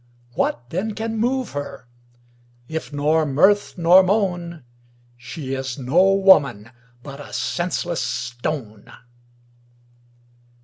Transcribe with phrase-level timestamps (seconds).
[0.33, 1.87] What then can move her?
[2.67, 4.63] if not mirth nor moan,
[5.15, 6.71] She is no woman,
[7.03, 8.91] but senseless stone.